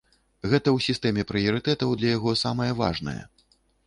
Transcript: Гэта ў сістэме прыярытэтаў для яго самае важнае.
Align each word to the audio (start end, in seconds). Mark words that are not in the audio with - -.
Гэта 0.51 0.57
ў 0.59 0.77
сістэме 0.85 1.25
прыярытэтаў 1.31 1.91
для 1.99 2.09
яго 2.17 2.33
самае 2.45 2.67
важнае. 2.81 3.15